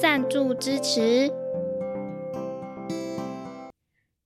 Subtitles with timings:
[0.00, 1.32] 赞助支持。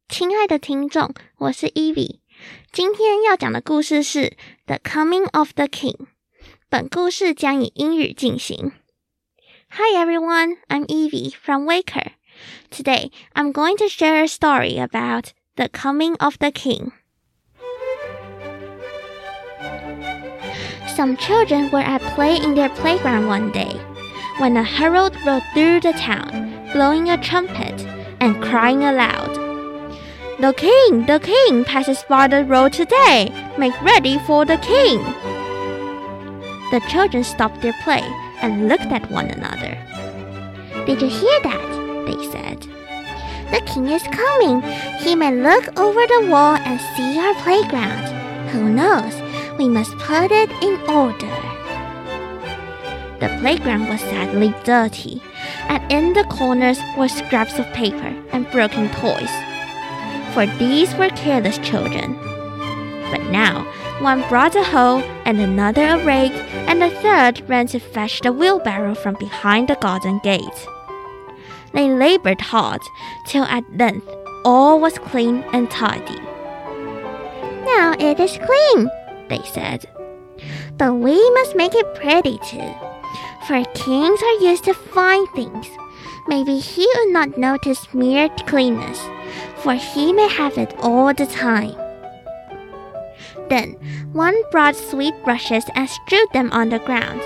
[0.09, 2.20] 亲爱的听众，我是 Evie。
[2.73, 4.20] 今天要讲的故事是《
[4.66, 5.97] The Coming of the King》。
[6.69, 8.73] 本故事将以英语进行。
[9.70, 12.12] Hi everyone, I'm Evie from Waker.
[12.70, 16.93] Today, I'm going to share a story about the coming of the king.
[20.97, 23.77] Some children were at play in their playground one day
[24.38, 27.85] when a herald rode through the town, blowing a trumpet
[28.20, 29.33] and crying aloud.
[30.39, 33.31] The king, the king passes by the road today.
[33.58, 35.00] Make ready for the king.
[36.72, 38.03] The children stopped their play
[38.42, 39.77] and looked at one another.
[40.86, 42.05] Did you hear that?
[42.05, 42.61] They said.
[43.52, 44.61] The king is coming.
[44.99, 48.49] He may look over the wall and see our playground.
[48.49, 49.16] Who knows?
[49.58, 51.45] We must put it in order.
[53.19, 55.21] The playground was sadly dirty,
[55.69, 59.31] and in the corners were scraps of paper and broken toys.
[60.33, 62.17] For these were careless children.
[63.11, 63.63] But now,
[63.99, 66.36] one brought a hoe, and another a rake,
[66.67, 70.67] and a third ran to fetch the wheelbarrow from behind the garden gate.
[71.73, 72.81] They labored hard,
[73.27, 74.09] till at length
[74.43, 76.19] all was clean and tidy.
[77.66, 78.89] Now it is clean,
[79.30, 79.86] they said.
[80.77, 82.73] But we must make it pretty too,
[83.48, 85.68] for kings are used to fine things.
[86.28, 89.00] Maybe he would not notice mere cleanness,
[89.58, 91.76] for he may have it all the time.
[93.48, 93.73] Then
[94.14, 97.22] one brought sweet brushes and strewed them on the ground,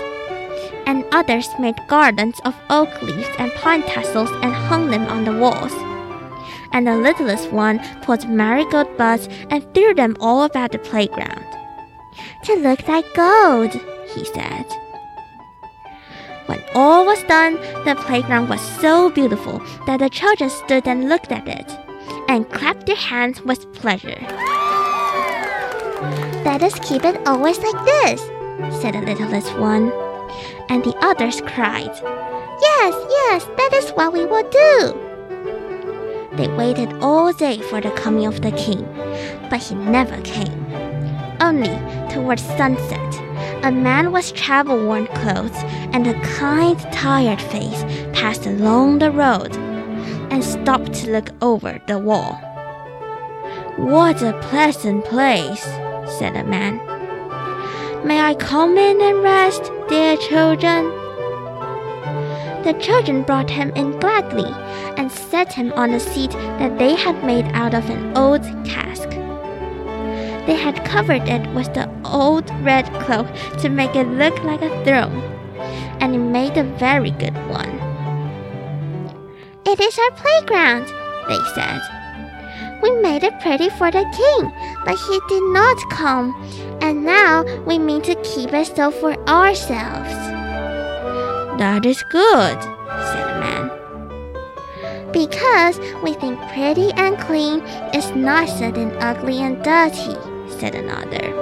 [0.86, 5.38] and others made garlands of oak leaves and pine tassels and hung them on the
[5.38, 5.72] walls.
[6.72, 11.46] And the littlest one pulled marigold buds and threw them all about the playground.
[12.44, 13.72] To look like gold,
[14.14, 14.66] he said.
[16.50, 21.30] When all was done, the playground was so beautiful that the children stood and looked
[21.30, 21.70] at it
[22.28, 24.18] and clapped their hands with pleasure.
[26.42, 28.20] Let us keep it always like this,
[28.82, 29.92] said the littlest one.
[30.68, 31.94] And the others cried,
[32.60, 36.36] Yes, yes, that is what we will do.
[36.36, 38.84] They waited all day for the coming of the king,
[39.48, 40.66] but he never came.
[41.40, 41.78] Only
[42.12, 43.14] towards sunset,
[43.62, 45.56] a man with travel worn clothes
[45.92, 49.56] and a kind, tired face passed along the road
[50.30, 52.34] and stopped to look over the wall.
[53.76, 55.62] What a pleasant place,
[56.18, 56.76] said the man.
[58.06, 60.90] May I come in and rest, dear children?
[62.62, 64.52] The children brought him in gladly
[64.96, 69.08] and set him on a seat that they had made out of an old cask.
[70.46, 73.26] They had covered it with the old red cloak
[73.60, 75.22] to make it look like a throne,
[76.00, 77.78] and it made a very good one.
[79.66, 80.86] It is our playground,
[81.28, 81.80] they said.
[82.82, 84.52] We made it pretty for the king,
[84.84, 86.34] but he did not come,
[86.80, 90.10] and now we mean to keep it so for ourselves.
[91.58, 95.12] That is good, said the man.
[95.12, 97.60] Because we think pretty and clean
[97.92, 100.16] is nicer than ugly and dirty,
[100.58, 101.34] said another.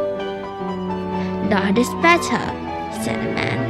[1.51, 2.45] That is better,
[3.05, 3.68] said the man.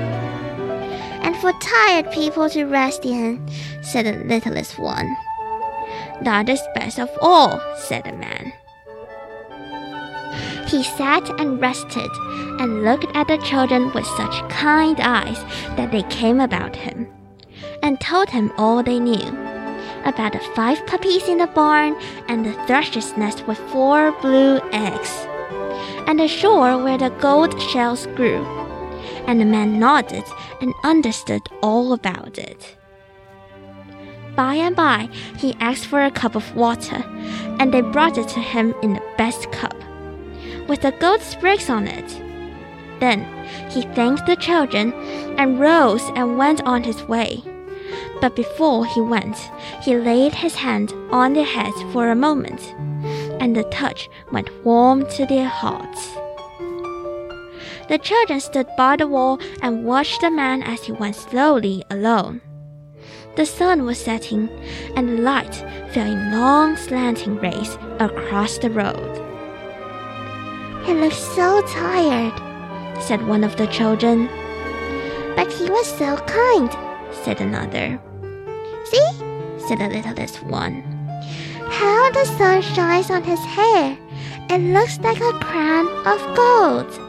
[1.40, 3.46] For tired people to rest in,
[3.80, 5.16] said the littlest one.
[6.22, 8.52] That is best of all, said the man.
[10.66, 12.10] He sat and rested
[12.60, 15.38] and looked at the children with such kind eyes
[15.76, 17.06] that they came about him
[17.82, 19.28] and told him all they knew
[20.04, 21.96] about the five puppies in the barn
[22.28, 25.26] and the thrush's nest with four blue eggs
[26.08, 28.67] and the shore where the gold shells grew.
[29.28, 30.24] And the man nodded
[30.62, 32.76] and understood all about it.
[34.34, 37.04] By and by, he asked for a cup of water,
[37.60, 39.76] and they brought it to him in the best cup,
[40.66, 42.08] with the gold sprigs on it.
[43.00, 43.26] Then
[43.68, 44.92] he thanked the children
[45.36, 47.42] and rose and went on his way.
[48.20, 49.36] But before he went,
[49.82, 52.74] he laid his hand on their heads for a moment,
[53.40, 56.17] and the touch went warm to their hearts.
[57.88, 62.42] The children stood by the wall and watched the man as he went slowly alone.
[63.36, 64.50] The sun was setting,
[64.94, 65.54] and the light
[65.94, 69.24] fell in long slanting rays across the road.
[70.84, 72.36] He looked so tired,
[73.00, 74.28] said one of the children.
[75.34, 76.70] But he was so kind,
[77.24, 77.98] said another.
[78.84, 79.08] See,
[79.66, 80.82] said the littlest one.
[81.70, 83.96] How the sun shines on his hair.
[84.50, 87.07] It looks like a crown of gold.